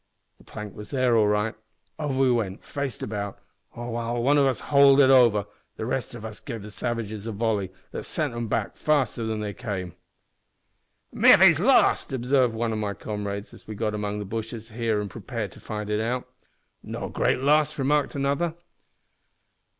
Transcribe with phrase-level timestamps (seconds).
[0.39, 1.53] The plank was there all right.
[1.99, 3.37] Over we went, faced about,
[3.75, 7.71] and while one o' us hauled it over, the rest gave the savages a volley
[7.91, 9.93] that sent them back faster than they came.
[11.13, 14.99] "`Miffy's lost!' obsarved one o' my comrades as we got in among the bushes here
[14.99, 16.27] an' prepared to fight it out.
[16.83, 18.55] "`No great loss,' remarked another.